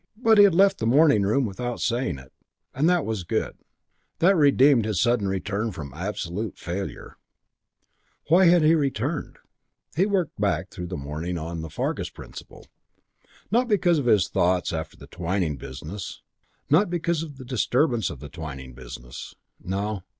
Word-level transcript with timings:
But 0.17 0.39
he 0.39 0.45
had 0.45 0.55
left 0.55 0.79
the 0.79 0.87
morning 0.87 1.21
room 1.21 1.45
without 1.45 1.79
saying 1.79 2.17
it, 2.17 2.33
and 2.73 2.89
that 2.89 3.05
was 3.05 3.23
good; 3.23 3.53
that 4.17 4.35
redeemed 4.35 4.83
his 4.83 4.99
sudden 4.99 5.27
return 5.27 5.71
from 5.71 5.93
absolute 5.93 6.57
failure. 6.57 7.17
Why 8.27 8.45
had 8.45 8.63
he 8.63 8.73
returned? 8.73 9.37
He 9.95 10.07
"worked 10.07 10.41
back" 10.41 10.71
through 10.71 10.87
the 10.87 10.97
morning 10.97 11.37
on 11.37 11.61
the 11.61 11.69
Fargus 11.69 12.09
principle. 12.09 12.65
Not 13.51 13.67
because 13.67 13.99
of 13.99 14.07
his 14.07 14.27
thoughts 14.27 14.73
after 14.73 14.97
the 14.97 15.05
Twyning 15.05 15.57
business; 15.57 16.23
not 16.67 16.89
because 16.89 17.21
of 17.21 17.37
the 17.37 17.45
disturbance 17.45 18.09
of 18.09 18.19
the 18.19 18.29
Twyning 18.29 18.73
business. 18.73 19.35
No. 19.63 20.01